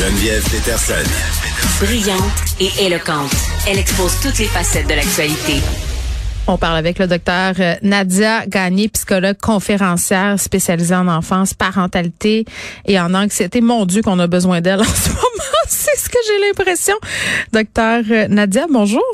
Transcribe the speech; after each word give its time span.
Geneviève 0.00 0.42
Peterson. 0.44 0.94
Brillante 1.78 2.22
et 2.58 2.86
éloquente, 2.86 3.32
elle 3.68 3.78
expose 3.78 4.18
toutes 4.22 4.38
les 4.38 4.46
facettes 4.46 4.86
de 4.88 4.94
l'actualité. 4.94 5.60
On 6.46 6.56
parle 6.56 6.78
avec 6.78 6.98
le 6.98 7.06
docteur 7.06 7.52
euh, 7.60 7.74
Nadia 7.82 8.46
Gagné, 8.46 8.88
psychologue 8.88 9.36
conférencière 9.36 10.40
spécialisée 10.40 10.94
en 10.94 11.06
enfance, 11.06 11.52
parentalité 11.52 12.46
et 12.86 12.98
en 12.98 13.12
anxiété. 13.12 13.60
Mon 13.60 13.84
Dieu, 13.84 14.00
qu'on 14.00 14.18
a 14.20 14.26
besoin 14.26 14.62
d'elle 14.62 14.80
en 14.80 14.84
ce 14.84 15.08
moment. 15.10 15.64
C'est 15.68 15.98
ce 15.98 16.08
que 16.08 16.18
j'ai 16.26 16.46
l'impression. 16.46 16.94
Docteur 17.52 18.02
euh, 18.10 18.26
Nadia, 18.28 18.68
bonjour. 18.70 19.04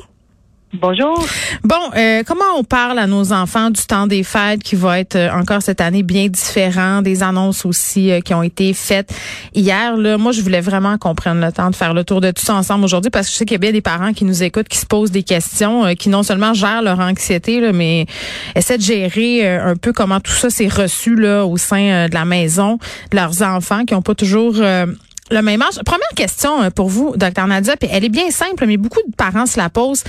Bonjour. 0.81 1.25
Bon, 1.65 1.75
euh, 1.97 2.23
comment 2.27 2.45
on 2.59 2.65
parle 2.65 2.99
à 2.99 3.07
nos 3.07 3.33
enfants 3.33 3.71
du 3.71 3.83
temps 3.83 4.07
des 4.07 4.23
fêtes 4.23 4.63
qui 4.63 4.77
va 4.77 5.01
être 5.01 5.17
euh, 5.17 5.31
encore 5.31 5.63
cette 5.63 5.81
année 5.81 6.03
bien 6.03 6.29
différent, 6.29 7.03
des 7.03 7.23
annonces 7.23 7.65
aussi 7.65 8.11
euh, 8.11 8.21
qui 8.21 8.35
ont 8.35 8.43
été 8.43 8.75
faites 8.75 9.15
hier. 9.55 9.97
Là, 9.97 10.19
moi, 10.19 10.33
je 10.33 10.43
voulais 10.43 10.61
vraiment 10.61 10.99
qu'on 10.99 11.15
prenne 11.15 11.41
le 11.41 11.51
temps 11.51 11.71
de 11.71 11.77
faire 11.77 11.95
le 11.95 12.05
tour 12.05 12.21
de 12.21 12.31
tout 12.31 12.45
ça 12.45 12.55
ensemble 12.55 12.85
aujourd'hui 12.85 13.11
parce 13.11 13.27
que 13.27 13.33
je 13.33 13.39
sais 13.39 13.45
qu'il 13.45 13.55
y 13.55 13.57
a 13.57 13.59
bien 13.59 13.73
des 13.73 13.81
parents 13.81 14.13
qui 14.13 14.25
nous 14.25 14.43
écoutent, 14.43 14.69
qui 14.69 14.79
se 14.79 14.87
posent 14.87 15.11
des 15.11 15.23
questions, 15.23 15.95
qui 15.95 16.09
non 16.09 16.23
seulement 16.23 16.53
gèrent 16.53 16.83
leur 16.83 17.01
anxiété, 17.01 17.61
là, 17.61 17.73
mais 17.73 18.07
essaient 18.55 18.79
de 18.79 18.83
gérer 18.83 19.57
un 19.57 19.77
peu 19.77 19.93
comment 19.93 20.21
tout 20.21 20.33
ça 20.33 20.51
s'est 20.51 20.69
reçu 20.69 21.15
là 21.15 21.47
au 21.47 21.57
sein 21.57 22.09
de 22.09 22.15
la 22.15 22.25
maison 22.25 22.79
de 23.11 23.17
leurs 23.17 23.43
enfants 23.43 23.85
qui 23.85 23.95
n'ont 23.95 24.03
pas 24.03 24.15
toujours 24.15 24.55
le 24.57 25.43
même 25.43 25.63
âge. 25.63 25.81
Première 25.85 26.15
question 26.15 26.71
pour 26.71 26.89
vous, 26.89 27.15
docteur 27.17 27.47
Nadia, 27.47 27.77
puis 27.77 27.89
elle 27.91 28.05
est 28.05 28.11
bien 28.11 28.31
simple, 28.31 28.67
mais 28.67 28.77
beaucoup 28.77 29.01
de 29.07 29.15
parents 29.15 29.47
se 29.47 29.59
la 29.59 29.71
posent. 29.71 30.05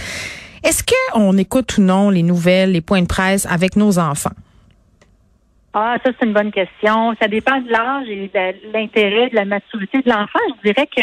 Est-ce 0.64 0.84
qu'on 0.84 1.38
écoute 1.38 1.78
ou 1.78 1.82
non 1.82 2.10
les 2.10 2.24
nouvelles, 2.24 2.72
les 2.72 2.82
points 2.82 3.02
de 3.02 3.08
presse 3.08 3.46
avec 3.46 3.76
nos 3.76 4.00
enfants? 4.00 4.36
Ah, 5.74 5.98
ça, 6.04 6.12
c'est 6.18 6.26
une 6.26 6.34
bonne 6.34 6.52
question. 6.52 7.14
Ça 7.22 7.28
dépend 7.28 7.62
de 7.62 7.70
l'âge 7.70 8.08
et 8.10 8.32
de 8.34 8.74
l'intérêt, 8.74 9.30
de 9.30 9.36
la 9.36 9.46
maturité 9.46 10.02
de 10.02 10.10
l'enfant. 10.10 10.40
Je 10.64 10.72
dirais 10.72 10.88
que, 10.88 11.02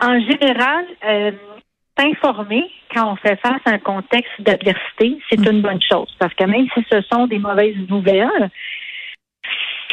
en 0.00 0.20
général, 0.20 0.84
euh, 1.08 1.32
s'informer 1.98 2.70
quand 2.94 3.12
on 3.12 3.16
fait 3.16 3.36
face 3.40 3.60
à 3.64 3.70
un 3.70 3.78
contexte 3.78 4.40
d'adversité, 4.40 5.18
c'est 5.28 5.40
mm. 5.40 5.50
une 5.50 5.62
bonne 5.62 5.82
chose. 5.82 6.14
Parce 6.18 6.34
que 6.34 6.44
même 6.44 6.66
si 6.74 6.84
ce 6.90 7.00
sont 7.02 7.26
des 7.26 7.38
mauvaises 7.38 7.76
nouvelles, 7.88 8.50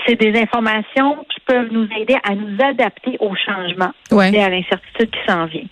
c'est 0.05 0.15
des 0.15 0.39
informations 0.39 1.25
qui 1.29 1.39
peuvent 1.45 1.71
nous 1.71 1.87
aider 1.97 2.15
à 2.23 2.35
nous 2.35 2.57
adapter 2.61 3.17
au 3.19 3.33
changement 3.35 3.91
et 4.11 4.41
à 4.41 4.49
l'incertitude 4.49 5.09
qui 5.11 5.19
s'en 5.27 5.45
vient. 5.45 5.65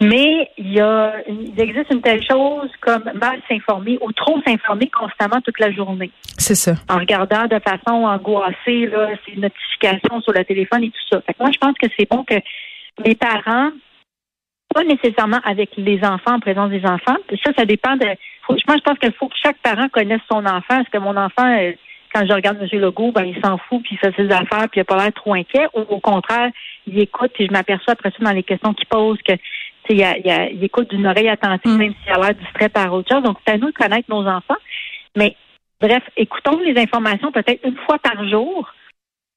Mais 0.00 0.50
il 0.58 0.72
y 0.72 0.80
a, 0.80 1.14
il 1.28 1.58
existe 1.58 1.90
une 1.92 2.02
telle 2.02 2.22
chose 2.22 2.70
comme 2.80 3.04
mal 3.14 3.40
s'informer 3.48 3.98
ou 4.00 4.12
trop 4.12 4.40
s'informer 4.46 4.90
constamment 4.90 5.40
toute 5.40 5.58
la 5.58 5.72
journée. 5.72 6.10
C'est 6.38 6.54
ça. 6.54 6.74
En 6.88 6.98
regardant 6.98 7.46
de 7.46 7.58
façon 7.60 8.04
angoissée 8.04 8.86
là, 8.86 9.10
ces 9.26 9.36
notifications 9.36 10.20
sur 10.20 10.32
le 10.32 10.44
téléphone 10.44 10.84
et 10.84 10.90
tout 10.90 11.06
ça. 11.10 11.22
moi, 11.38 11.50
je 11.52 11.58
pense 11.58 11.74
que 11.80 11.86
c'est 11.98 12.08
bon 12.10 12.24
que 12.24 12.34
les 13.04 13.14
parents, 13.14 13.70
pas 14.74 14.84
nécessairement 14.84 15.40
avec 15.44 15.70
les 15.76 15.98
enfants 16.04 16.34
en 16.34 16.40
présence 16.40 16.70
des 16.70 16.84
enfants. 16.84 17.16
Ça, 17.44 17.52
ça 17.56 17.64
dépend 17.64 17.96
de. 17.96 18.06
Faut, 18.46 18.56
moi, 18.66 18.76
je 18.76 18.82
pense 18.82 18.98
qu'il 18.98 19.12
faut 19.12 19.28
que 19.28 19.36
chaque 19.42 19.58
parent 19.58 19.88
connaisse 19.88 20.20
son 20.30 20.44
enfant. 20.44 20.80
Est-ce 20.80 20.90
que 20.90 20.98
mon 20.98 21.16
enfant 21.16 21.46
euh, 21.46 21.72
quand 22.14 22.26
je 22.26 22.32
regarde 22.32 22.58
M. 22.60 22.80
Legault, 22.80 23.12
ben, 23.12 23.24
il 23.24 23.40
s'en 23.44 23.58
fout, 23.58 23.82
puis 23.82 23.96
il 23.96 23.98
fait 23.98 24.14
ses 24.16 24.30
affaires, 24.30 24.68
puis 24.70 24.76
il 24.76 24.80
n'a 24.80 24.84
pas 24.84 24.96
l'air 24.96 25.12
trop 25.12 25.34
inquiet. 25.34 25.66
Ou 25.74 25.80
au 25.80 26.00
contraire, 26.00 26.50
il 26.86 27.00
écoute, 27.00 27.32
puis 27.34 27.46
je 27.46 27.52
m'aperçois 27.52 27.94
après 27.94 28.10
ça 28.10 28.16
dans 28.20 28.30
les 28.30 28.42
questions 28.42 28.72
qu'il 28.72 28.86
pose 28.86 29.18
que 29.26 29.32
il, 29.90 29.98
il, 29.98 30.64
écoute 30.64 30.88
d'une 30.90 31.06
oreille 31.06 31.28
attentive, 31.28 31.72
mm. 31.72 31.76
même 31.76 31.94
s'il 32.02 32.12
a 32.12 32.18
l'air 32.18 32.34
distrait 32.34 32.68
par 32.68 32.92
autre 32.94 33.12
chose. 33.12 33.22
Donc, 33.22 33.36
c'est 33.46 33.54
à 33.54 33.58
nous 33.58 33.66
de 33.66 33.72
connaître 33.72 34.08
nos 34.08 34.26
enfants. 34.26 34.56
Mais 35.16 35.36
bref, 35.80 36.02
écoutons 36.16 36.58
les 36.60 36.80
informations 36.80 37.32
peut-être 37.32 37.60
une 37.64 37.76
fois 37.84 37.98
par 37.98 38.26
jour 38.28 38.72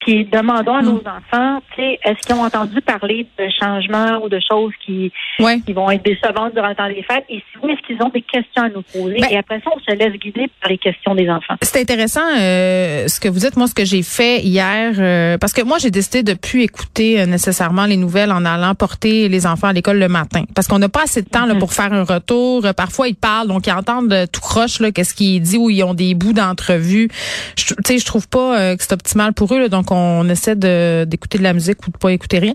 puis 0.08 0.24
demandons 0.24 0.76
à 0.76 0.82
nos 0.82 0.94
mm. 0.94 1.18
enfants, 1.18 1.60
est-ce 1.78 2.26
qu'ils 2.26 2.36
ont 2.36 2.44
entendu 2.44 2.80
parler 2.82 3.28
de 3.38 3.46
changements 3.60 4.24
ou 4.24 4.30
de 4.30 4.40
choses 4.40 4.72
qui, 4.86 5.12
qui 5.38 5.74
vont 5.74 5.92
être 5.92 6.04
décevantes 6.04 6.54
durant 6.54 6.70
le 6.70 6.76
temps 6.76 6.88
des 6.88 7.04
fêtes? 7.04 7.26
Et 7.30 7.40
si 7.40 7.58
oui, 7.62 7.74
est-ce 7.74 7.86
qu'ils 7.86 8.02
ont 8.02 8.10
des 8.10 8.22
questions 8.22 8.64
à 8.64 8.70
nous 8.70 8.84
poser? 8.84 9.20
Ben 9.20 9.28
et 9.32 9.38
après 9.38 9.60
ça, 9.60 9.70
on 9.76 9.80
se 9.80 9.98
laisse 9.98 10.14
guider 10.14 10.50
par 10.62 10.70
les 10.70 10.78
questions 10.78 11.14
des 11.14 11.30
enfants. 11.30 11.56
C'est 11.62 11.82
intéressant 11.82 12.22
euh, 12.40 13.10
ce 13.10 13.20
que 13.20 13.28
vous 13.28 13.40
dites. 13.40 13.58
Moi, 13.58 13.68
ce 13.68 13.74
que 13.74 13.84
j'ai 13.84 14.02
fait 14.02 14.40
hier, 14.40 14.94
euh, 14.98 15.38
parce 15.38 15.52
que 15.52 15.62
moi, 15.62 15.78
j'ai 15.78 15.92
décidé 15.92 16.24
de 16.24 16.36
plus 16.36 16.62
écouter 16.62 17.20
euh, 17.20 17.26
nécessairement 17.26 17.86
les 17.86 17.98
nouvelles 17.98 18.32
en 18.32 18.46
allant 18.46 18.76
porter 18.76 19.28
les 19.28 19.46
enfants 19.46 19.68
à 19.68 19.74
l'école 19.74 20.00
le 20.00 20.08
matin. 20.08 20.44
Parce 20.56 20.68
qu'on 20.70 20.80
n'a 20.80 20.90
pas 20.90 21.04
assez 21.04 21.22
de 21.22 21.28
temps 21.28 21.46
là, 21.46 21.54
mm-hmm. 21.54 21.60
pour 21.60 21.74
faire 21.74 21.92
un 21.92 22.06
retour. 22.06 22.66
Parfois, 22.78 23.10
ils 23.10 23.16
parlent, 23.16 23.50
donc 23.50 23.68
ils 23.68 23.74
entendent 23.74 24.26
tout 24.32 24.42
croche, 24.42 24.80
là, 24.80 24.92
qu'est-ce 24.92 25.14
qu'ils 25.14 25.42
disent, 25.42 25.58
ou 25.58 25.70
ils 25.70 25.84
ont 25.84 25.94
des 25.94 26.14
bouts 26.14 26.34
d'entrevue. 26.34 27.10
Tu 27.58 27.76
sais, 27.86 27.98
je 27.98 28.06
trouve 28.06 28.30
pas 28.30 28.76
que 28.78 28.84
c'est 28.84 28.94
optimal 28.94 29.34
pour 29.34 29.54
eux. 29.54 29.60
Là, 29.60 29.68
donc, 29.68 29.92
on 29.92 29.97
essaie 30.30 30.56
d'écouter 30.56 31.38
de, 31.38 31.44
la 31.44 31.54
musique 31.54 31.86
ou 31.88 31.92
de 31.92 31.98
pas 31.98 32.12
écouter 32.12 32.40
rien. 32.40 32.54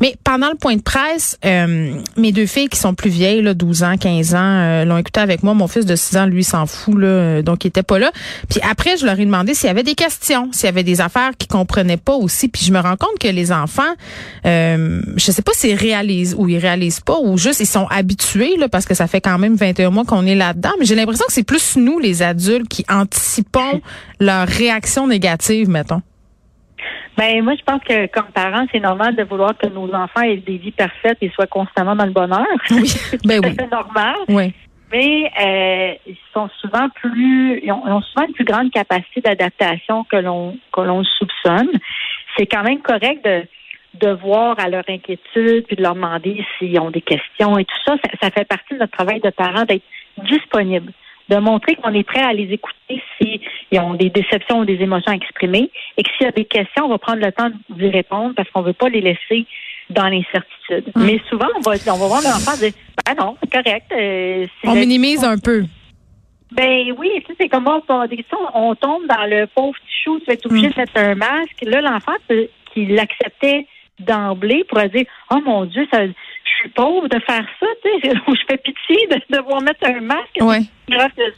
Mais 0.00 0.14
pendant 0.24 0.48
le 0.48 0.56
point 0.56 0.76
de 0.76 0.82
presse, 0.82 1.38
euh, 1.44 1.94
mes 2.16 2.32
deux 2.32 2.46
filles 2.46 2.68
qui 2.68 2.78
sont 2.78 2.94
plus 2.94 3.10
vieilles, 3.10 3.42
là, 3.42 3.54
12 3.54 3.82
ans, 3.82 3.96
15 3.96 4.34
ans, 4.34 4.38
euh, 4.40 4.84
l'ont 4.84 4.98
écouté 4.98 5.20
avec 5.20 5.42
moi. 5.42 5.54
Mon 5.54 5.68
fils 5.68 5.86
de 5.86 5.96
6 5.96 6.16
ans, 6.16 6.26
lui, 6.26 6.44
s'en 6.44 6.66
fout, 6.66 6.98
là, 6.98 7.06
euh, 7.06 7.42
donc 7.42 7.64
il 7.64 7.68
était 7.68 7.82
pas 7.82 7.98
là. 7.98 8.10
Puis 8.48 8.60
après, 8.68 8.96
je 8.96 9.06
leur 9.06 9.18
ai 9.18 9.24
demandé 9.24 9.54
s'il 9.54 9.66
y 9.66 9.70
avait 9.70 9.82
des 9.82 9.94
questions, 9.94 10.50
s'il 10.52 10.66
y 10.66 10.68
avait 10.68 10.82
des 10.82 11.00
affaires 11.00 11.30
qu'ils 11.38 11.48
comprenaient 11.48 11.96
pas 11.96 12.14
aussi. 12.14 12.48
Puis 12.48 12.64
je 12.64 12.72
me 12.72 12.80
rends 12.80 12.96
compte 12.96 13.18
que 13.20 13.28
les 13.28 13.52
enfants, 13.52 13.82
euh, 14.46 15.02
je 15.16 15.32
sais 15.32 15.42
pas 15.42 15.52
s'ils 15.54 15.76
réalisent 15.76 16.34
ou 16.38 16.48
ils 16.48 16.58
réalisent 16.58 17.00
pas, 17.00 17.18
ou 17.20 17.36
juste 17.38 17.60
ils 17.60 17.66
sont 17.66 17.86
habitués, 17.88 18.56
là, 18.56 18.68
parce 18.68 18.86
que 18.86 18.94
ça 18.94 19.06
fait 19.06 19.20
quand 19.20 19.38
même 19.38 19.56
21 19.56 19.90
mois 19.90 20.04
qu'on 20.04 20.26
est 20.26 20.34
là-dedans. 20.34 20.72
Mais 20.78 20.84
j'ai 20.84 20.94
l'impression 20.94 21.24
que 21.26 21.32
c'est 21.32 21.42
plus 21.42 21.76
nous, 21.76 21.98
les 21.98 22.22
adultes, 22.22 22.68
qui 22.68 22.84
anticipons 22.88 23.80
leurs 24.20 24.48
réactions 24.48 25.06
négatives, 25.06 25.68
mettons. 25.68 26.02
Ben 27.20 27.44
moi, 27.44 27.54
je 27.54 27.62
pense 27.62 27.82
que 27.84 28.06
comme 28.06 28.28
parents, 28.32 28.64
c'est 28.72 28.80
normal 28.80 29.14
de 29.14 29.24
vouloir 29.24 29.54
que 29.54 29.66
nos 29.66 29.92
enfants 29.92 30.22
aient 30.22 30.38
des 30.38 30.56
vies 30.56 30.70
parfaites 30.70 31.18
et 31.20 31.28
soient 31.28 31.46
constamment 31.46 31.94
dans 31.94 32.06
le 32.06 32.12
bonheur. 32.12 32.46
Oui, 32.70 32.90
ben 33.26 33.42
oui. 33.44 33.54
C'est 33.58 33.70
normal. 33.70 34.16
Oui. 34.28 34.54
Mais 34.90 35.30
euh, 35.38 35.94
ils 36.06 36.16
sont 36.32 36.48
souvent 36.62 36.88
plus, 36.88 37.60
ils 37.62 37.70
ont, 37.70 38.00
souvent 38.00 38.26
une 38.26 38.32
plus 38.32 38.46
grande 38.46 38.70
capacité 38.70 39.20
d'adaptation 39.20 40.04
que 40.04 40.16
l'on 40.16 40.56
que 40.72 40.80
l'on 40.80 41.04
soupçonne. 41.04 41.68
C'est 42.38 42.46
quand 42.46 42.62
même 42.62 42.80
correct 42.80 43.22
de 43.22 43.42
de 44.00 44.12
voir 44.12 44.58
à 44.58 44.70
leur 44.70 44.84
inquiétude 44.88 45.66
puis 45.66 45.76
de 45.76 45.82
leur 45.82 45.96
demander 45.96 46.42
s'ils 46.58 46.80
ont 46.80 46.90
des 46.90 47.02
questions 47.02 47.58
et 47.58 47.66
tout 47.66 47.78
ça. 47.84 47.96
Ça, 48.02 48.10
ça 48.22 48.30
fait 48.30 48.46
partie 48.46 48.72
de 48.72 48.78
notre 48.78 48.96
travail 48.96 49.20
de 49.20 49.28
parents 49.28 49.64
d'être 49.64 49.84
disponible 50.24 50.90
de 51.30 51.36
montrer 51.36 51.76
qu'on 51.76 51.94
est 51.94 52.02
prêt 52.02 52.22
à 52.22 52.32
les 52.32 52.52
écouter 52.52 53.02
s'ils 53.16 53.80
ont 53.80 53.94
des 53.94 54.10
déceptions 54.10 54.58
ou 54.58 54.64
des 54.64 54.82
émotions 54.82 55.12
à 55.12 55.14
exprimer 55.14 55.70
et 55.96 56.02
que 56.02 56.10
s'il 56.16 56.26
y 56.26 56.28
a 56.28 56.32
des 56.32 56.44
questions, 56.44 56.86
on 56.86 56.88
va 56.88 56.98
prendre 56.98 57.24
le 57.24 57.30
temps 57.30 57.50
d'y 57.70 57.88
répondre 57.88 58.34
parce 58.36 58.50
qu'on 58.50 58.62
ne 58.62 58.66
veut 58.66 58.72
pas 58.72 58.88
les 58.88 59.00
laisser 59.00 59.46
dans 59.90 60.08
l'incertitude. 60.08 60.92
Mm. 60.94 61.04
Mais 61.04 61.20
souvent, 61.28 61.46
on 61.56 61.60
va, 61.60 61.76
on 61.86 61.98
va 61.98 62.06
voir 62.06 62.22
l'enfant 62.22 62.56
dire 62.56 62.72
Ben 63.06 63.14
non, 63.14 63.36
c'est 63.40 63.50
correct. 63.50 63.86
Euh, 63.92 64.46
on 64.64 64.74
minimise 64.74 65.24
un 65.24 65.38
peu. 65.38 65.64
Ben 66.52 66.92
oui, 66.98 67.24
c'est 67.38 67.48
comme 67.48 67.68
on, 67.68 67.80
on 68.54 68.74
tombe 68.74 69.06
dans 69.06 69.26
le 69.26 69.46
pauvre 69.46 69.74
petit 69.74 70.02
chou, 70.04 70.18
tu 70.18 70.26
vas 70.26 70.32
être 70.32 70.46
obligé 70.46 70.68
mm. 70.68 70.72
de 70.72 70.76
mettre 70.78 70.96
un 70.96 71.14
masque. 71.14 71.62
Là, 71.62 71.80
l'enfant 71.80 72.16
qui 72.74 72.86
l'acceptait 72.86 73.66
d'emblée 74.00 74.64
pourrait 74.68 74.88
dire 74.88 75.06
Oh 75.30 75.38
mon 75.44 75.64
Dieu, 75.64 75.86
ça 75.92 76.00
je 76.44 76.50
suis 76.62 76.68
pauvre 76.70 77.08
de 77.08 77.18
faire 77.20 77.44
ça, 77.58 77.66
tu 77.84 78.00
sais, 78.00 78.14
je 78.26 78.42
fais 78.48 78.58
pitié 78.58 79.06
de 79.08 79.36
devoir 79.36 79.60
mettre 79.62 79.86
un 79.86 80.00
masque. 80.00 80.38
Ouais. 80.40 80.60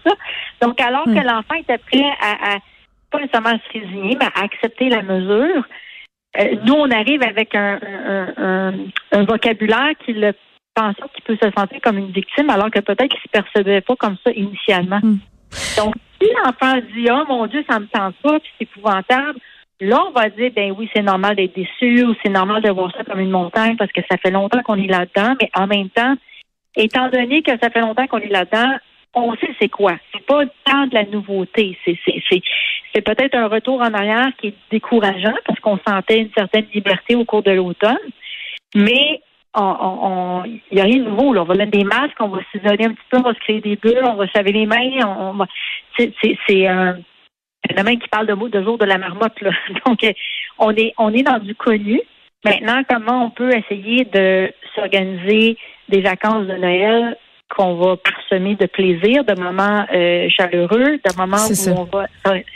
ça. 0.05 0.13
Donc, 0.61 0.81
alors 0.81 1.05
que 1.05 1.11
hmm. 1.11 1.27
l'enfant 1.27 1.55
était 1.55 1.79
prêt 1.79 2.05
à, 2.21 2.59
pas 3.11 3.19
nécessairement 3.19 3.59
se 3.59 3.79
résigner, 3.79 4.17
mais 4.19 4.27
à 4.35 4.45
accepter 4.45 4.89
la 4.89 5.03
mesure, 5.03 5.65
euh, 6.39 6.57
nous, 6.65 6.75
on 6.75 6.91
arrive 6.91 7.23
avec 7.23 7.55
un, 7.55 7.79
un, 9.13 9.25
vocabulaire 9.25 9.93
qui 10.05 10.15
le 10.15 10.33
pensait 10.75 11.03
qu'il 11.15 11.25
peut 11.25 11.37
se 11.43 11.51
sentir 11.51 11.79
comme 11.83 11.99
une 11.99 12.11
victime, 12.11 12.49
alors 12.49 12.71
que 12.71 12.81
peut-être 12.81 13.11
qu'il 13.11 13.21
ne 13.35 13.41
se 13.41 13.43
percevait 13.43 13.81
pas 13.83 13.97
comme 13.97 14.17
ça 14.25 14.31
initialement. 14.31 15.01
Hmm. 15.03 15.19
Donc, 15.77 15.95
si 16.21 16.29
l'enfant 16.43 16.81
dit 16.95 17.07
Oh 17.11 17.25
mon 17.29 17.47
Dieu, 17.47 17.63
ça 17.69 17.79
me 17.79 17.87
tente 17.87 18.15
pas, 18.23 18.41
puis 18.41 18.51
c'est 18.59 18.65
épouvantable, 18.65 19.39
Là, 19.83 20.01
on 20.07 20.13
va 20.13 20.31
dire, 20.31 20.53
ben 20.55 20.73
oui, 20.79 20.89
c'est 20.95 21.03
normal 21.03 21.35
d'être 21.35 21.57
déçu 21.57 22.05
ou 22.05 22.15
c'est 22.23 22.31
normal 22.31 22.63
de 22.63 22.71
voir 22.71 22.93
ça 22.93 23.03
comme 23.03 23.19
une 23.19 23.33
montagne 23.33 23.75
parce 23.77 23.91
que 23.91 24.01
ça 24.09 24.17
fait 24.17 24.31
longtemps 24.31 24.63
qu'on 24.63 24.81
est 24.81 24.87
là-dedans, 24.87 25.35
mais 25.41 25.51
en 25.57 25.67
même 25.67 25.89
temps, 25.89 26.15
étant 26.77 27.09
donné 27.09 27.43
que 27.43 27.51
ça 27.61 27.69
fait 27.69 27.81
longtemps 27.81 28.07
qu'on 28.07 28.19
est 28.19 28.29
là-dedans, 28.29 28.77
on 29.15 29.35
sait 29.35 29.53
c'est 29.61 29.69
quoi. 29.69 29.95
C'est 30.13 30.25
pas 30.25 30.45
tant 30.65 30.87
de 30.87 30.95
la 30.95 31.05
nouveauté. 31.07 31.77
C'est, 31.85 31.99
c'est, 32.05 32.23
c'est, 32.95 33.01
peut-être 33.01 33.35
un 33.35 33.49
retour 33.49 33.81
en 33.81 33.93
arrière 33.93 34.31
qui 34.39 34.49
est 34.49 34.55
décourageant 34.71 35.35
parce 35.47 35.59
qu'on 35.59 35.81
sentait 35.85 36.21
une 36.21 36.31
certaine 36.33 36.67
liberté 36.73 37.17
au 37.17 37.25
cours 37.25 37.43
de 37.43 37.51
l'automne. 37.51 37.99
Mais 38.77 39.21
on, 39.53 40.45
il 40.47 40.61
n'y 40.77 40.81
a 40.81 40.85
rien 40.85 40.99
de 40.99 41.11
nouveau. 41.11 41.37
On 41.37 41.43
va 41.43 41.55
mettre 41.55 41.73
des 41.73 41.83
masques, 41.83 42.21
on 42.21 42.29
va 42.29 42.39
s'isoler 42.53 42.85
un 42.85 42.93
petit 42.93 43.09
peu, 43.11 43.19
on 43.19 43.23
va 43.23 43.35
se 43.35 43.41
créer 43.41 43.61
des 43.61 43.75
bulles, 43.75 44.05
on 44.05 44.15
va 44.15 44.29
se 44.29 44.39
laver 44.39 44.53
les 44.53 44.67
mains. 44.67 45.05
On, 45.05 45.33
va, 45.33 45.47
c'est, 45.99 46.13
c'est, 46.23 46.39
c'est 46.47 46.69
un 46.69 46.99
phénomène 47.69 47.99
qui 47.99 48.09
parle 48.09 48.27
de 48.27 48.35
mots 48.35 48.49
de 48.49 48.63
jour 48.63 48.79
de 48.79 48.85
la 48.85 48.99
marmotte. 48.99 49.41
Là. 49.41 49.51
Donc, 49.87 50.03
euh, 50.05 50.13
on 50.59 50.71
est, 50.73 50.93
on 50.99 51.13
est 51.13 51.23
dans 51.23 51.39
du 51.39 51.55
connu. 51.55 52.01
Maintenant, 52.45 52.83
comment 52.89 53.27
on 53.27 53.31
peut 53.31 53.51
essayer 53.55 54.05
de 54.05 54.53
s'organiser 54.75 55.57
des 55.89 56.01
vacances 56.01 56.47
de 56.47 56.55
Noël 56.55 57.17
qu'on 57.55 57.75
va 57.75 57.97
parsemer 57.97 58.57
de 58.57 58.67
plaisir, 58.67 59.25
de 59.25 59.39
moments 59.39 59.85
euh, 59.95 60.27
chaleureux, 60.31 60.99
de 61.05 61.17
moments 61.17 61.37
où 61.37 61.71
on 61.71 61.85
va 61.85 62.07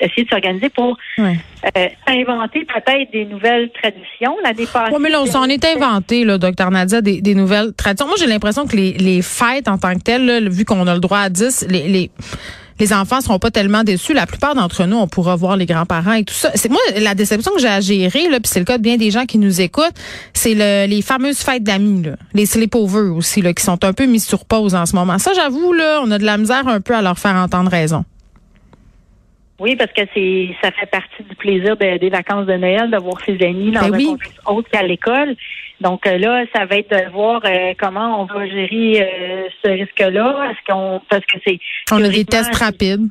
essayer 0.01 0.25
de 0.25 0.29
s'organiser 0.31 0.71
pour 0.71 0.97
euh, 1.19 1.89
inventer 2.07 2.65
peut-être 2.65 3.13
des 3.13 3.27
nouvelles 3.27 3.71
traditions. 3.73 4.37
L'année 4.43 4.67
passée. 4.67 4.93
Oui, 4.93 4.99
mais 5.01 5.11
là, 5.11 5.21
on 5.21 5.27
s'en 5.27 5.45
est 5.45 5.65
inventé, 5.65 6.25
là, 6.25 6.39
docteur 6.39 6.71
Nadia, 6.71 7.03
des, 7.03 7.21
des, 7.21 7.35
nouvelles 7.35 7.75
traditions. 7.75 8.07
Moi, 8.07 8.17
j'ai 8.19 8.27
l'impression 8.27 8.67
que 8.67 8.75
les, 8.75 8.93
les, 8.93 9.21
fêtes 9.21 9.69
en 9.69 9.77
tant 9.77 9.93
que 9.95 10.03
telles, 10.03 10.49
vu 10.49 10.65
qu'on 10.65 10.87
a 10.87 10.95
le 10.95 11.01
droit 11.01 11.19
à 11.19 11.29
10, 11.29 11.67
les, 11.69 11.89
les 11.89 12.11
les 12.79 12.93
enfants 12.93 13.21
seront 13.21 13.39
pas 13.39 13.51
tellement 13.51 13.85
déçus. 13.85 14.13
La 14.13 14.27
plupart 14.27 14.55
d'entre 14.55 14.85
nous, 14.85 14.97
on 14.97 15.09
pourra 15.09 15.37
voir 15.37 15.57
les 15.57 15.67
grands-parents 15.67 16.15
et 16.15 16.25
tout 16.25 16.35
ça. 16.35 16.51
C'est 16.55 16.69
moi 16.69 16.81
la 16.99 17.15
déception 17.15 17.53
que 17.53 17.61
j'ai 17.61 17.69
à 17.69 17.81
gérer 17.81 18.29
là, 18.29 18.41
puis 18.41 18.49
c'est 18.49 18.59
le 18.59 18.65
cas 18.65 18.79
de 18.79 18.83
bien 18.83 18.97
des 18.97 19.11
gens 19.11 19.25
qui 19.25 19.39
nous 19.39 19.61
écoutent, 19.61 19.97
c'est 20.33 20.55
le, 20.55 20.87
les 20.89 21.03
fameuses 21.03 21.39
fêtes 21.39 21.63
d'amis 21.63 22.03
là, 22.03 22.13
les 22.35 22.47
sleepovers 22.47 23.15
aussi 23.15 23.43
là, 23.43 23.53
qui 23.53 23.65
sont 23.65 23.85
un 23.85 23.93
peu 23.93 24.07
mis 24.07 24.21
sur 24.21 24.45
pause 24.45 24.75
en 24.75 24.87
ce 24.87 24.95
moment. 24.95 25.19
Ça, 25.19 25.33
j'avoue 25.35 25.73
là, 25.73 26.01
on 26.03 26.11
a 26.11 26.19
de 26.19 26.25
la 26.25 26.39
misère 26.39 26.67
un 26.69 26.81
peu 26.81 26.95
à 26.95 27.03
leur 27.03 27.19
faire 27.19 27.35
entendre 27.35 27.71
raison. 27.71 28.05
Oui, 29.59 29.75
parce 29.77 29.93
que 29.93 30.03
c'est 30.13 30.55
ça 30.63 30.71
fait 30.71 30.87
partie 30.87 31.23
du 31.23 31.35
plaisir 31.37 31.77
des 31.77 32.11
vacances 32.11 32.47
de 32.47 32.55
Noël 32.55 32.91
de 32.91 32.99
voir 32.99 33.19
ses 33.25 33.43
amis 33.43 33.71
dans 33.71 33.89
ben 33.89 33.95
un 33.95 34.05
contexte 34.05 34.41
autre 34.47 34.69
qu'à 34.71 34.83
l'école. 34.83 35.35
Donc 35.81 36.07
euh, 36.07 36.19
là, 36.19 36.45
ça 36.55 36.65
va 36.65 36.77
être 36.77 36.91
de 36.91 37.11
voir 37.11 37.41
euh, 37.45 37.75
comment 37.79 38.23
on 38.23 38.25
va 38.25 38.47
gérer 38.47 39.03
euh, 39.03 39.49
ce 39.65 39.71
risque-là. 39.71 40.51
Est-ce 40.51 40.73
qu'on 40.73 41.01
parce 41.09 41.25
que 41.27 41.39
c'est 41.47 41.59
on 41.93 42.03
a 42.03 42.09
des 42.09 42.25
tests 42.25 42.55
rapides. 42.55 43.09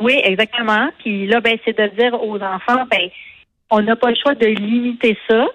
Oui, 0.00 0.20
exactement. 0.22 0.90
Puis 0.98 1.26
là, 1.26 1.40
ben 1.40 1.58
c'est 1.64 1.76
de 1.76 1.86
dire 1.98 2.22
aux 2.22 2.36
enfants, 2.36 2.84
ben 2.90 3.10
on 3.70 3.82
n'a 3.82 3.96
pas 3.96 4.10
le 4.10 4.16
choix 4.16 4.34
de 4.34 4.46
limiter 4.46 5.18
ça, 5.28 5.46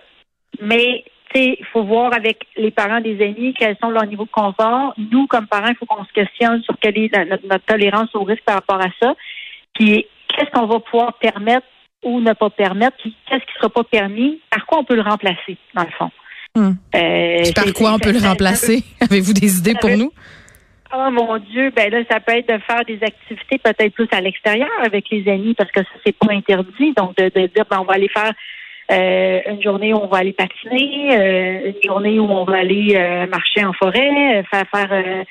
mais 0.61 1.03
il 1.35 1.65
faut 1.71 1.83
voir 1.83 2.13
avec 2.13 2.45
les 2.55 2.71
parents 2.71 3.01
des 3.01 3.23
amis 3.23 3.53
quels 3.57 3.77
sont 3.81 3.89
leurs 3.89 4.05
niveaux 4.05 4.25
de 4.25 4.29
confort. 4.29 4.93
Nous, 4.97 5.25
comme 5.27 5.47
parents, 5.47 5.69
il 5.69 5.75
faut 5.75 5.85
qu'on 5.85 6.05
se 6.05 6.13
questionne 6.13 6.61
sur 6.61 6.75
quelle 6.79 6.97
est 6.97 7.11
notre, 7.25 7.65
tolérance 7.65 8.13
au 8.13 8.23
risque 8.23 8.43
par 8.43 8.55
rapport 8.55 8.81
à 8.81 8.89
ça. 9.01 9.15
Puis 9.73 10.05
qu'est-ce 10.27 10.51
qu'on 10.51 10.67
va 10.67 10.79
pouvoir 10.79 11.13
permettre 11.13 11.65
ou 12.03 12.19
ne 12.19 12.33
pas 12.33 12.49
permettre, 12.49 12.97
puis 12.97 13.15
qu'est-ce 13.27 13.41
qui 13.41 13.53
ne 13.55 13.59
sera 13.59 13.69
pas 13.69 13.83
permis, 13.83 14.39
par 14.49 14.65
quoi 14.65 14.79
on 14.79 14.83
peut 14.83 14.95
le 14.95 15.01
remplacer, 15.01 15.57
dans 15.73 15.83
le 15.83 15.91
fond? 15.97 16.11
Hmm. 16.55 16.73
Euh, 16.95 17.51
par 17.55 17.73
quoi 17.73 17.93
on 17.93 17.99
peut 17.99 18.11
le 18.11 18.19
remplacer? 18.19 18.83
Avez-vous 19.01 19.33
des 19.33 19.57
idées 19.57 19.75
pour 19.79 19.89
nous? 19.89 20.11
Oh 20.95 21.09
mon 21.09 21.37
Dieu, 21.37 21.71
ben 21.75 21.91
là, 21.91 22.03
ça 22.09 22.19
peut 22.19 22.33
être 22.33 22.53
de 22.53 22.59
faire 22.59 22.85
des 22.85 22.99
activités 23.01 23.57
peut-être 23.57 23.93
plus 23.93 24.07
à 24.11 24.21
l'extérieur 24.21 24.69
avec 24.83 25.09
les 25.09 25.27
amis 25.27 25.55
parce 25.55 25.71
que 25.71 25.81
ça, 25.81 25.89
c'est 26.05 26.15
pas 26.15 26.31
interdit. 26.31 26.93
Donc, 26.95 27.17
de, 27.17 27.29
dire, 27.29 27.65
ben, 27.69 27.79
on 27.79 27.85
va 27.85 27.93
aller 27.93 28.09
faire 28.09 28.31
euh, 28.91 29.39
une 29.49 29.63
journée 29.63 29.91
où 29.93 29.97
on 29.97 30.07
va 30.07 30.17
aller 30.17 30.33
patiner, 30.33 31.17
euh, 31.17 31.71
une 31.71 31.89
journée 31.89 32.19
où 32.19 32.29
on 32.29 32.43
va 32.43 32.57
aller 32.57 33.25
marcher 33.31 33.65
en 33.65 33.73
forêt, 33.73 34.43
faire 34.51 34.65
faire 34.71 35.25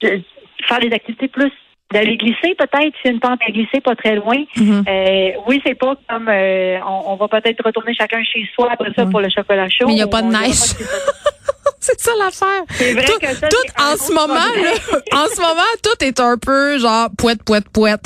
faire 0.00 0.78
des 0.80 0.92
activités 0.92 1.28
plus 1.28 1.52
d'aller 1.94 2.16
glisser 2.16 2.54
peut-être, 2.58 2.92
si 3.00 3.10
une 3.10 3.20
pente 3.20 3.38
à 3.46 3.50
glisser 3.52 3.80
pas 3.80 3.94
très 3.94 4.16
loin. 4.16 4.36
Mm-hmm. 4.56 4.88
euh, 4.88 5.40
oui, 5.46 5.62
c'est 5.64 5.76
pas 5.76 5.94
comme 6.08 6.28
euh, 6.28 6.78
on, 6.86 7.12
on, 7.12 7.16
va 7.16 7.28
peut-être 7.28 7.64
retourner 7.64 7.94
chacun 7.94 8.22
chez 8.24 8.46
soi 8.54 8.68
après 8.72 8.90
ça 8.96 9.06
pour 9.06 9.20
le 9.20 9.28
chocolat 9.30 9.68
chaud. 9.68 9.86
Mais 9.86 9.92
il 9.92 9.96
n'y 9.96 10.02
a 10.02 10.08
pas 10.08 10.22
de 10.22 10.26
neige. 10.26 10.74
c'est 11.98 12.00
ça 12.00 12.12
l'affaire. 12.18 12.64
C'est 12.76 12.92
vrai 12.94 13.04
tout, 13.04 13.18
que 13.18 13.34
ça, 13.34 13.48
tout 13.48 13.82
en 13.82 13.96
ce 13.96 14.12
moment, 14.12 14.34
là, 14.34 14.98
en 15.12 15.26
ce 15.34 15.40
moment, 15.40 15.62
tout 15.82 16.04
est 16.04 16.20
un 16.20 16.36
peu 16.38 16.78
genre 16.78 17.08
poète, 17.16 17.42
poète, 17.42 17.68
poète. 17.68 18.00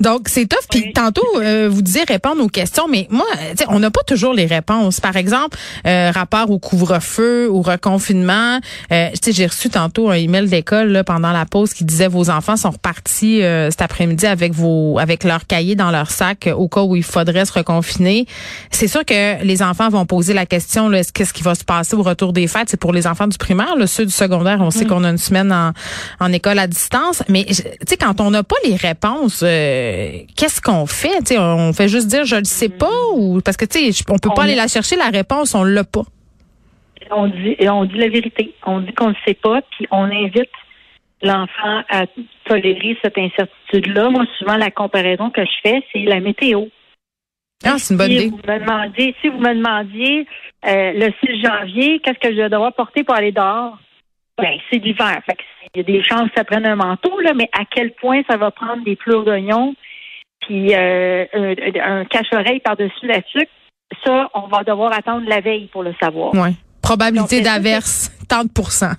Donc 0.00 0.28
c'est 0.28 0.46
tough. 0.46 0.66
Puis 0.70 0.92
tantôt, 0.92 1.26
euh, 1.36 1.68
vous 1.70 1.82
disiez 1.82 2.04
répondre 2.06 2.42
aux 2.42 2.48
questions, 2.48 2.88
mais 2.88 3.06
moi, 3.10 3.26
on 3.68 3.78
n'a 3.78 3.90
pas 3.90 4.02
toujours 4.02 4.34
les 4.34 4.46
réponses. 4.46 5.00
Par 5.00 5.16
exemple, 5.16 5.56
euh, 5.86 6.10
rapport 6.10 6.50
au 6.50 6.58
couvre-feu, 6.58 7.48
au 7.50 7.62
reconfinement. 7.62 8.58
Euh, 8.92 9.08
j'ai 9.26 9.46
reçu 9.46 9.70
tantôt 9.70 10.10
un 10.10 10.14
email 10.14 10.48
d'école 10.48 11.02
pendant 11.06 11.32
la 11.32 11.46
pause 11.46 11.72
qui 11.72 11.84
disait 11.84 12.08
vos 12.08 12.30
enfants 12.30 12.56
sont 12.56 12.70
repartis 12.70 13.42
euh, 13.42 13.70
cet 13.70 13.82
après-midi 13.82 14.26
avec 14.26 14.52
vos, 14.52 14.98
avec 14.98 15.24
leur 15.24 15.46
cahier 15.46 15.74
dans 15.74 15.90
leur 15.90 16.10
sac 16.10 16.48
au 16.54 16.68
cas 16.68 16.82
où 16.82 16.96
il 16.96 17.02
faudrait 17.02 17.44
se 17.44 17.52
reconfiner. 17.52 18.26
C'est 18.70 18.88
sûr 18.88 19.04
que 19.04 19.42
les 19.42 19.62
enfants 19.62 19.88
vont 19.88 20.06
poser 20.06 20.34
la 20.34 20.46
question, 20.46 20.90
qu'est-ce 21.14 21.32
qui 21.32 21.42
va 21.42 21.54
se 21.54 21.64
passer 21.64 21.94
au 21.94 22.02
retour 22.02 22.32
des 22.32 22.46
fêtes? 22.46 22.68
C'est 22.68 22.80
pour 22.80 22.92
les 22.92 23.06
enfants 23.06 23.21
du 23.26 23.38
primaire, 23.38 23.76
le 23.76 23.86
ceux 23.86 24.06
du 24.06 24.12
secondaire, 24.12 24.58
on 24.60 24.70
sait 24.70 24.84
mm. 24.84 24.88
qu'on 24.88 25.04
a 25.04 25.10
une 25.10 25.18
semaine 25.18 25.52
en, 25.52 26.32
école 26.32 26.58
à 26.58 26.66
distance. 26.66 27.22
Mais 27.28 27.44
tu 27.44 27.54
sais, 27.54 27.96
quand 27.96 28.20
on 28.20 28.30
n'a 28.30 28.42
pas 28.42 28.56
les 28.64 28.76
réponses, 28.76 29.42
euh, 29.42 30.10
qu'est-ce 30.36 30.60
qu'on 30.60 30.86
fait? 30.86 31.22
Tu 31.24 31.38
on 31.38 31.72
fait 31.72 31.88
juste 31.88 32.08
dire 32.08 32.24
je 32.24 32.36
ne 32.36 32.44
sais 32.44 32.68
pas 32.68 32.90
ou 33.14 33.40
parce 33.40 33.56
que 33.56 33.64
tu 33.64 33.92
sais, 33.92 34.04
on 34.08 34.18
peut 34.18 34.30
pas 34.34 34.44
aller 34.44 34.54
la 34.54 34.68
chercher 34.68 34.96
la 34.96 35.08
réponse, 35.08 35.54
on 35.54 35.64
l'a 35.64 35.84
pas. 35.84 36.04
On 37.10 37.26
dit, 37.26 37.56
on 37.60 37.84
dit 37.84 37.98
la 37.98 38.08
vérité. 38.08 38.54
On 38.64 38.80
dit 38.80 38.92
qu'on 38.92 39.10
ne 39.10 39.14
sait 39.26 39.34
pas, 39.34 39.60
puis 39.72 39.86
on 39.90 40.04
invite 40.04 40.50
l'enfant 41.22 41.82
à 41.88 42.06
tolérer 42.46 42.96
cette 43.02 43.16
incertitude-là. 43.18 44.10
Moi, 44.10 44.24
souvent, 44.38 44.56
la 44.56 44.70
comparaison 44.70 45.30
que 45.30 45.42
je 45.42 45.50
fais, 45.62 45.82
c'est 45.92 46.02
la 46.02 46.20
météo. 46.20 46.66
Ah, 47.64 47.78
c'est 47.78 47.94
une 47.94 47.98
bonne 47.98 48.10
si 48.10 48.28
Vous 48.28 48.36
me 48.36 48.58
demandiez, 48.58 49.14
si 49.20 49.28
vous 49.28 49.38
me 49.38 49.54
demandiez 49.54 50.26
euh, 50.66 50.92
le 50.94 51.12
6 51.24 51.42
janvier, 51.42 52.00
qu'est-ce 52.00 52.18
que 52.18 52.34
je 52.34 52.48
dois 52.48 52.72
porter 52.72 53.04
pour 53.04 53.14
aller 53.14 53.32
dehors? 53.32 53.78
Ben, 54.38 54.56
c'est 54.70 54.78
l'hiver. 54.78 55.20
il 55.74 55.78
y 55.78 55.80
a 55.80 55.82
des 55.82 56.02
chances 56.02 56.28
que 56.30 56.36
ça 56.36 56.44
prenne 56.44 56.66
un 56.66 56.76
manteau, 56.76 57.20
là, 57.20 57.32
mais 57.34 57.48
à 57.52 57.64
quel 57.70 57.92
point 57.92 58.22
ça 58.28 58.36
va 58.36 58.50
prendre 58.50 58.82
des 58.84 58.96
pleurs 58.96 59.24
d'oignons 59.24 59.74
puis 60.42 60.74
euh, 60.74 61.24
un, 61.34 62.04
cache-oreille 62.04 62.60
par-dessus 62.60 63.06
la 63.06 63.22
sucre, 63.22 63.50
ça, 64.04 64.28
on 64.34 64.48
va 64.48 64.64
devoir 64.64 64.92
attendre 64.92 65.28
la 65.28 65.40
veille 65.40 65.66
pour 65.66 65.82
le 65.82 65.94
savoir. 66.00 66.34
Oui. 66.34 66.50
Probabilité 66.82 67.40
d'averse, 67.40 68.10
30% 68.28 68.94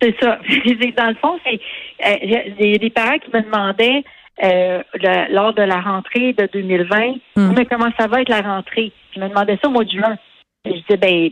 C'est 0.00 0.14
ça. 0.20 0.38
Dans 0.96 1.08
le 1.08 1.14
fond, 1.16 1.38
c'est 1.44 1.60
euh, 2.06 2.78
des 2.78 2.90
parents 2.90 3.18
qui 3.18 3.30
me 3.34 3.42
demandaient 3.42 4.04
euh, 4.42 4.82
lors 5.30 5.52
de 5.54 5.62
la 5.62 5.80
rentrée 5.80 6.32
de 6.32 6.48
2020. 6.52 7.14
Hmm. 7.36 7.52
Mais 7.56 7.66
comment 7.66 7.90
ça 7.98 8.06
va 8.06 8.22
être 8.22 8.28
la 8.28 8.42
rentrée? 8.42 8.92
Je 9.14 9.20
me 9.20 9.28
demandais 9.28 9.58
ça 9.62 9.68
au 9.68 9.72
mois 9.72 9.84
de 9.84 9.90
juin. 9.90 10.16
je 10.64 10.72
disais, 10.72 10.96
ben, 10.96 11.30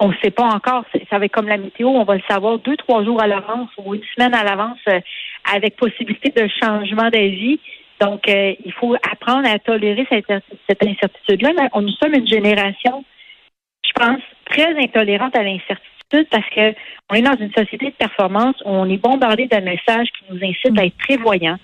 on 0.00 0.08
ne 0.08 0.14
sait 0.22 0.30
pas 0.30 0.44
encore. 0.44 0.84
Ça 1.10 1.18
va 1.18 1.24
être 1.24 1.32
comme 1.32 1.48
la 1.48 1.56
météo, 1.56 1.88
on 1.88 2.04
va 2.04 2.14
le 2.14 2.22
savoir 2.28 2.58
deux, 2.58 2.76
trois 2.76 3.04
jours 3.04 3.20
à 3.20 3.26
l'avance 3.26 3.70
ou 3.78 3.94
une 3.94 4.02
semaine 4.14 4.34
à 4.34 4.44
l'avance 4.44 4.78
euh, 4.88 5.00
avec 5.52 5.76
possibilité 5.76 6.30
de 6.30 6.48
changement 6.60 7.10
d'avis. 7.10 7.58
Donc, 8.00 8.28
euh, 8.28 8.54
il 8.64 8.72
faut 8.72 8.94
apprendre 9.10 9.48
à 9.48 9.58
tolérer 9.58 10.06
cette, 10.08 10.32
cette 10.68 10.84
incertitude-là. 10.84 11.68
On 11.72 11.82
nous 11.82 11.94
sommes 12.00 12.14
une 12.14 12.28
génération, 12.28 13.04
je 13.82 13.92
pense, 13.92 14.20
très 14.46 14.76
intolérante 14.80 15.36
à 15.36 15.42
l'incertitude 15.42 16.28
parce 16.30 16.48
que 16.54 16.74
on 17.10 17.14
est 17.14 17.22
dans 17.22 17.36
une 17.36 17.52
société 17.52 17.86
de 17.86 17.96
performance 17.98 18.56
où 18.64 18.70
on 18.70 18.88
est 18.88 18.98
bombardé 18.98 19.46
de 19.46 19.56
messages 19.56 20.08
qui 20.18 20.24
nous 20.30 20.38
incitent 20.42 20.78
à 20.78 20.86
être 20.86 20.96
prévoyants, 20.96 21.58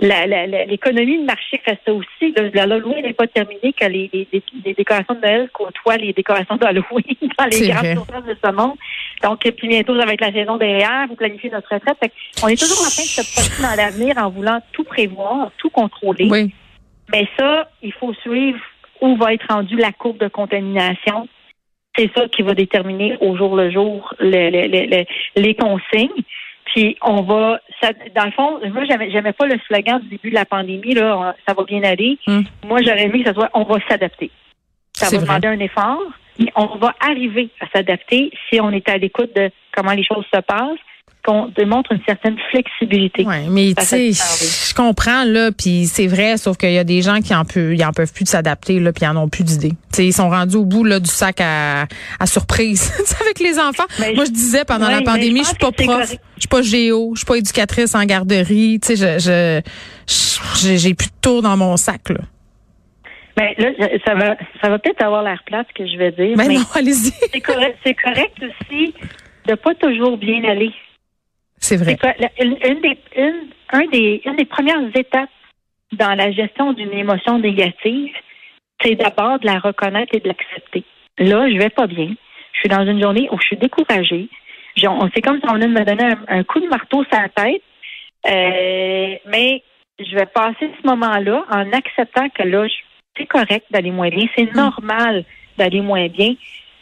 l'économie 0.00 1.18
de 1.18 1.24
marché 1.24 1.60
fait 1.64 1.78
ça 1.84 1.92
aussi. 1.92 2.34
L'Halloween 2.54 3.02
n'est 3.02 3.12
pas 3.12 3.26
terminé 3.26 3.72
que 3.72 3.84
les, 3.86 4.28
décorations 4.76 5.14
de 5.14 5.20
Noël 5.20 5.50
côtoient 5.52 5.96
les 5.96 6.12
décorations 6.12 6.56
d'Halloween 6.56 7.16
dans 7.38 7.46
les 7.46 7.68
grandes 7.68 7.86
surfaces 7.86 8.24
de 8.24 8.36
ce 8.42 8.52
monde. 8.52 8.76
Donc, 9.22 9.40
puis 9.40 9.68
bientôt, 9.68 9.98
ça 9.98 10.06
va 10.06 10.12
être 10.12 10.20
la 10.20 10.32
saison 10.32 10.56
derrière, 10.56 11.06
vous 11.08 11.16
planifiez 11.16 11.50
notre 11.50 11.72
retraite. 11.74 11.96
on 12.42 12.48
est 12.48 12.60
toujours 12.60 12.78
en 12.78 12.90
train 12.90 13.02
de 13.02 13.08
se 13.08 13.32
projeter 13.32 13.62
dans 13.62 13.76
l'avenir 13.76 14.18
en 14.18 14.30
voulant 14.30 14.60
tout 14.72 14.84
prévoir, 14.84 15.50
tout 15.58 15.70
contrôler. 15.70 16.28
Oui. 16.30 16.52
Mais 17.12 17.26
ça, 17.38 17.68
il 17.82 17.92
faut 17.92 18.14
suivre 18.14 18.60
où 19.00 19.16
va 19.16 19.32
être 19.32 19.46
rendue 19.48 19.76
la 19.76 19.92
courbe 19.92 20.18
de 20.18 20.28
contamination. 20.28 21.28
C'est 21.96 22.10
ça 22.14 22.28
qui 22.28 22.42
va 22.42 22.54
déterminer 22.54 23.16
au 23.20 23.36
jour 23.36 23.56
le 23.56 23.70
jour 23.70 24.14
les 24.20 25.56
consignes. 25.58 26.22
Puis 26.66 26.96
on 27.02 27.22
va, 27.22 27.60
ça, 27.80 27.92
dans 28.14 28.24
le 28.24 28.30
fond, 28.32 28.60
moi 28.72 28.84
j'aimais, 28.84 29.32
pas 29.32 29.46
le 29.46 29.58
slogan 29.66 30.00
du 30.00 30.08
début 30.08 30.30
de 30.30 30.34
la 30.34 30.44
pandémie 30.44 30.94
là, 30.94 31.34
ça 31.46 31.54
va 31.54 31.64
bien 31.64 31.82
aller. 31.82 32.18
Hmm. 32.26 32.42
Moi 32.66 32.80
j'aurais 32.82 33.04
aimé 33.04 33.20
que 33.20 33.28
ça 33.28 33.34
soit, 33.34 33.50
on 33.54 33.64
va 33.64 33.76
s'adapter. 33.88 34.30
Ça 34.92 35.10
va 35.10 35.22
demander 35.22 35.48
un 35.48 35.60
effort, 35.60 36.02
mais 36.38 36.50
on 36.56 36.76
va 36.76 36.94
arriver 37.00 37.50
à 37.60 37.66
s'adapter 37.68 38.30
si 38.48 38.60
on 38.60 38.70
est 38.70 38.88
à 38.88 38.98
l'écoute 38.98 39.34
de 39.36 39.50
comment 39.72 39.92
les 39.92 40.04
choses 40.04 40.24
se 40.32 40.40
passent 40.40 40.78
qu'on 41.28 41.48
démontre 41.48 41.92
une 41.92 42.00
certaine 42.06 42.36
flexibilité. 42.50 43.24
Oui, 43.26 43.36
mais 43.50 43.74
tu 43.76 43.84
sais, 43.84 44.12
je 44.12 44.74
comprends 44.74 45.24
là, 45.24 45.50
puis 45.52 45.84
c'est 45.84 46.06
vrai, 46.06 46.38
sauf 46.38 46.56
qu'il 46.56 46.72
y 46.72 46.78
a 46.78 46.84
des 46.84 47.02
gens 47.02 47.20
qui 47.20 47.34
en 47.34 47.44
peuvent, 47.44 47.74
ils 47.74 47.84
en 47.84 47.92
peuvent 47.92 48.12
plus 48.12 48.24
de 48.24 48.30
s'adapter 48.30 48.80
là, 48.80 48.92
puis 48.94 49.04
ils 49.04 49.08
en 49.08 49.16
ont 49.16 49.28
plus 49.28 49.44
d'idées. 49.44 49.72
Tu 49.72 49.76
sais, 49.92 50.06
ils 50.06 50.14
sont 50.14 50.30
rendus 50.30 50.56
au 50.56 50.64
bout 50.64 50.84
là 50.84 51.00
du 51.00 51.10
sac 51.10 51.42
à, 51.42 51.86
à 52.18 52.26
surprise 52.26 52.90
avec 53.20 53.40
les 53.40 53.58
enfants. 53.58 53.84
Moi, 54.14 54.24
je 54.24 54.30
disais 54.30 54.64
pendant 54.64 54.88
la 54.88 55.02
pandémie, 55.02 55.40
je 55.40 55.48
suis 55.48 55.56
pas 55.56 55.70
prof, 55.70 56.10
je 56.36 56.40
suis 56.40 56.48
pas 56.48 56.62
géo, 56.62 57.10
je 57.14 57.18
suis 57.18 57.26
pas 57.26 57.36
éducatrice 57.36 57.94
en 57.94 58.04
garderie. 58.04 58.80
Tu 58.80 58.96
sais, 58.96 59.18
je, 59.20 59.60
je, 60.06 60.76
j'ai 60.76 60.94
plus 60.94 61.08
de 61.08 61.20
tour 61.20 61.42
dans 61.42 61.58
mon 61.58 61.76
sac 61.76 62.08
là. 62.08 62.20
Ben 63.36 63.52
là, 63.58 63.68
ça 64.04 64.14
va, 64.14 64.36
ça 64.62 64.68
va 64.70 64.78
peut-être 64.78 65.02
avoir 65.04 65.22
l'air 65.22 65.42
plate 65.44 65.66
ce 65.68 65.84
que 65.84 65.88
je 65.88 65.96
vais 65.98 66.10
dire. 66.10 66.36
Ben 66.38 66.48
mais 66.48 66.54
non, 66.54 66.64
allez-y. 66.74 67.12
C'est 67.32 67.40
correct, 67.40 67.76
c'est 67.84 67.94
correct 67.94 68.34
aussi 68.42 68.94
de 69.46 69.54
pas 69.54 69.74
toujours 69.74 70.16
bien 70.16 70.42
aller. 70.44 70.72
C'est 71.60 71.76
vrai. 71.76 71.96
Une, 72.40 72.80
des, 72.80 72.98
un 73.72 73.86
des, 73.86 74.22
une 74.24 74.36
des 74.36 74.44
premières 74.44 74.80
étapes 74.94 75.30
dans 75.92 76.14
la 76.14 76.30
gestion 76.30 76.72
d'une 76.72 76.92
émotion 76.92 77.38
négative, 77.38 78.12
c'est 78.82 78.94
d'abord 78.94 79.38
de 79.40 79.46
la 79.46 79.58
reconnaître 79.58 80.14
et 80.14 80.20
de 80.20 80.28
l'accepter. 80.28 80.84
Là, 81.18 81.48
je 81.50 81.56
vais 81.58 81.70
pas 81.70 81.86
bien. 81.86 82.14
Je 82.52 82.60
suis 82.60 82.68
dans 82.68 82.86
une 82.86 83.00
journée 83.00 83.28
où 83.30 83.38
je 83.40 83.46
suis 83.46 83.56
découragée. 83.56 84.28
c'est 84.76 85.22
comme 85.22 85.40
si 85.40 85.48
on 85.48 85.54
venait 85.54 85.66
de 85.66 85.72
me 85.72 85.84
donner 85.84 86.14
un, 86.28 86.44
coup 86.44 86.60
de 86.60 86.68
marteau 86.68 87.04
sur 87.04 87.20
la 87.20 87.28
tête. 87.28 87.62
Euh, 88.26 89.16
mais 89.26 89.62
je 89.98 90.14
vais 90.14 90.26
passer 90.26 90.70
ce 90.80 90.86
moment-là 90.86 91.44
en 91.50 91.72
acceptant 91.72 92.28
que 92.30 92.42
là, 92.42 92.66
c'est 93.16 93.26
correct 93.26 93.66
d'aller 93.70 93.90
moins 93.90 94.10
bien. 94.10 94.26
C'est 94.36 94.52
mm. 94.52 94.56
normal 94.56 95.24
d'aller 95.56 95.80
moins 95.80 96.06
bien. 96.08 96.34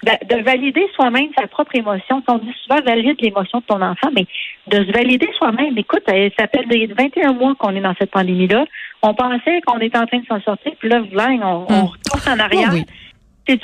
De, 0.05 0.43
valider 0.43 0.87
soi-même 0.95 1.29
sa 1.37 1.47
propre 1.47 1.75
émotion. 1.75 2.23
On 2.29 2.39
dit 2.39 2.53
souvent 2.63 2.81
valide 2.83 3.17
l'émotion 3.21 3.59
de 3.61 3.65
ton 3.65 3.81
enfant, 3.81 4.11
mais 4.15 4.27
de 4.69 4.85
se 4.85 4.93
valider 4.93 5.29
soi-même. 5.39 5.77
Écoute, 5.77 6.05
ça 6.07 6.47
fait 6.49 6.67
des 6.69 6.87
21 6.87 7.33
mois 7.33 7.55
qu'on 7.57 7.75
est 7.75 7.81
dans 7.81 7.95
cette 7.99 8.11
pandémie-là. 8.11 8.67
On 9.03 9.15
pensait 9.15 9.61
qu'on 9.67 9.79
était 9.79 9.99
en 9.99 10.07
train 10.07 10.19
de 10.19 10.27
s'en 10.27 10.41
sortir, 10.43 10.73
puis 10.79 10.89
là, 10.89 11.01
on, 11.01 11.67
on 11.69 11.83
mm. 11.83 11.87
retourne 11.87 12.35
en 12.35 12.39
arrière. 12.39 12.71
Oh 12.73 13.06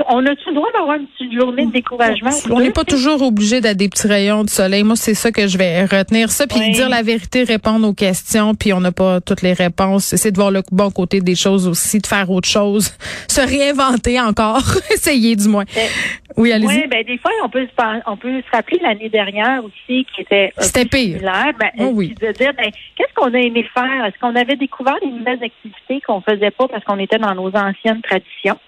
on 0.08 0.24
a-tu 0.26 0.48
le 0.48 0.54
droit 0.54 0.68
d'avoir 0.72 0.96
une 0.96 1.06
petite 1.06 1.32
journée 1.32 1.66
de 1.66 1.72
découragement? 1.72 2.30
On 2.50 2.60
n'est 2.60 2.70
pas 2.70 2.84
toujours 2.84 3.22
obligé 3.22 3.60
d'être 3.60 3.76
des 3.76 3.88
petits 3.88 4.06
rayons 4.06 4.44
de 4.44 4.50
soleil. 4.50 4.82
Moi, 4.84 4.96
c'est 4.96 5.14
ça 5.14 5.32
que 5.32 5.46
je 5.46 5.58
vais 5.58 5.84
retenir. 5.84 6.30
Ça, 6.30 6.46
puis 6.46 6.70
dire 6.70 6.88
la 6.88 7.02
vérité, 7.02 7.42
répondre 7.42 7.88
aux 7.88 7.92
questions, 7.92 8.54
puis 8.54 8.72
on 8.72 8.80
n'a 8.80 8.92
pas 8.92 9.20
toutes 9.20 9.42
les 9.42 9.52
réponses. 9.52 10.12
Essayer 10.12 10.30
de 10.30 10.36
voir 10.36 10.50
le 10.50 10.62
bon 10.70 10.90
côté 10.90 11.20
des 11.20 11.34
choses 11.34 11.66
aussi, 11.66 11.98
de 11.98 12.06
faire 12.06 12.30
autre 12.30 12.48
chose, 12.48 12.96
se 13.28 13.40
réinventer 13.40 14.20
encore, 14.20 14.62
essayer 14.92 15.36
du 15.36 15.48
moins. 15.48 15.64
Ben, 15.74 15.88
oui, 16.36 16.52
allez-y. 16.52 16.68
Oui, 16.68 16.86
ben, 16.88 17.04
des 17.04 17.18
fois, 17.18 17.32
on 17.44 17.48
peut, 17.48 17.66
se, 17.66 18.00
on 18.06 18.16
peut 18.16 18.40
se 18.40 18.56
rappeler 18.56 18.78
l'année 18.82 19.08
dernière 19.08 19.64
aussi 19.64 20.06
qui 20.14 20.22
était 20.22 20.52
C'était 20.58 20.84
pire. 20.84 21.20
Ben, 21.22 21.70
oh, 21.78 21.90
oui. 21.92 22.14
De 22.20 22.32
dire, 22.32 22.52
ben, 22.56 22.70
qu'est-ce 22.96 23.14
qu'on 23.14 23.34
a 23.34 23.38
aimé 23.38 23.66
faire? 23.74 24.04
Est-ce 24.04 24.18
qu'on 24.20 24.36
avait 24.36 24.56
découvert 24.56 24.96
des 25.02 25.10
nouvelles 25.10 25.42
activités 25.42 26.00
qu'on 26.06 26.20
faisait 26.20 26.50
pas 26.50 26.68
parce 26.68 26.84
qu'on 26.84 26.98
était 26.98 27.18
dans 27.18 27.34
nos 27.34 27.48
anciennes 27.48 28.02
traditions? 28.02 28.58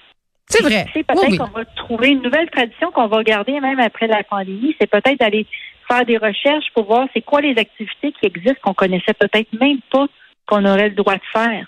C'est 0.48 0.62
vrai. 0.62 0.86
peut-être 0.92 1.36
qu'on 1.38 1.58
va 1.58 1.64
trouver 1.76 2.08
une 2.10 2.22
nouvelle 2.22 2.50
tradition 2.50 2.90
qu'on 2.92 3.06
va 3.06 3.22
garder 3.22 3.58
même 3.60 3.80
après 3.80 4.06
la 4.06 4.22
pandémie. 4.24 4.74
C'est 4.80 4.90
peut-être 4.90 5.18
d'aller 5.18 5.46
faire 5.88 6.04
des 6.04 6.18
recherches 6.18 6.66
pour 6.74 6.84
voir 6.84 7.06
c'est 7.14 7.22
quoi 7.22 7.40
les 7.40 7.56
activités 7.56 8.12
qui 8.12 8.26
existent 8.26 8.60
qu'on 8.62 8.74
connaissait 8.74 9.14
peut-être 9.18 9.52
même 9.58 9.78
pas 9.90 10.06
qu'on 10.46 10.64
aurait 10.64 10.90
le 10.90 10.94
droit 10.94 11.14
de 11.14 11.22
faire. 11.32 11.66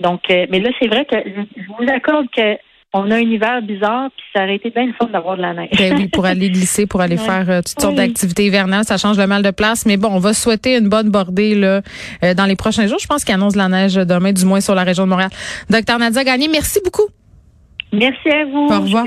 Donc, 0.00 0.22
euh, 0.30 0.46
mais 0.50 0.60
là, 0.60 0.70
c'est 0.80 0.88
vrai 0.88 1.04
que 1.04 1.16
je 1.24 1.66
vous 1.66 1.90
accorde 1.90 2.26
que 2.34 2.56
on 2.92 3.08
a 3.12 3.16
un 3.16 3.20
hiver 3.20 3.62
bizarre, 3.62 4.10
puis 4.16 4.26
ça 4.34 4.42
aurait 4.42 4.56
été 4.56 4.70
bien 4.70 4.86
le 4.86 4.92
fun 4.94 5.06
d'avoir 5.06 5.36
de 5.36 5.42
la 5.42 5.54
neige. 5.54 5.70
Ben 5.78 5.94
oui, 5.96 6.08
pour 6.08 6.24
aller 6.26 6.50
glisser, 6.50 6.86
pour 6.86 7.00
aller 7.00 7.16
faire 7.16 7.48
euh, 7.48 7.60
toutes 7.64 7.80
sortes 7.80 7.94
d'activités 7.94 8.46
hivernales, 8.46 8.84
ça 8.84 8.96
change 8.96 9.16
le 9.16 9.28
mal 9.28 9.42
de 9.42 9.52
place. 9.52 9.86
Mais 9.86 9.96
bon, 9.96 10.08
on 10.08 10.18
va 10.18 10.34
souhaiter 10.34 10.76
une 10.76 10.88
bonne 10.88 11.08
bordée 11.08 11.54
là 11.54 11.82
euh, 12.24 12.34
dans 12.34 12.46
les 12.46 12.56
prochains 12.56 12.88
jours. 12.88 12.98
Je 12.98 13.06
pense 13.06 13.24
qu'il 13.24 13.34
annonce 13.34 13.52
de 13.52 13.58
la 13.58 13.68
neige 13.68 13.94
demain, 13.94 14.32
du 14.32 14.44
moins 14.44 14.60
sur 14.60 14.74
la 14.74 14.82
région 14.82 15.04
de 15.04 15.10
Montréal. 15.10 15.30
Docteur 15.68 16.00
Nadia 16.00 16.24
Gagné, 16.24 16.48
merci 16.48 16.80
beaucoup. 16.84 17.06
Merci 17.92 18.28
à 18.28 18.44
vous. 18.44 18.68
Au 18.70 18.80
revoir. 18.80 19.06